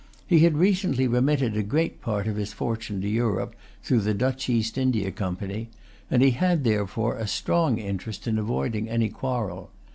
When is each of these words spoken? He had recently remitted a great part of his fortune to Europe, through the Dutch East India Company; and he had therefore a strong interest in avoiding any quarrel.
He 0.25 0.39
had 0.39 0.57
recently 0.57 1.07
remitted 1.07 1.55
a 1.55 1.61
great 1.61 2.01
part 2.01 2.25
of 2.25 2.35
his 2.35 2.53
fortune 2.53 3.01
to 3.01 3.07
Europe, 3.07 3.55
through 3.83 3.99
the 3.99 4.15
Dutch 4.15 4.49
East 4.49 4.75
India 4.75 5.11
Company; 5.11 5.69
and 6.09 6.23
he 6.23 6.31
had 6.31 6.63
therefore 6.63 7.17
a 7.19 7.27
strong 7.27 7.77
interest 7.77 8.25
in 8.25 8.39
avoiding 8.39 8.89
any 8.89 9.09
quarrel. 9.09 9.69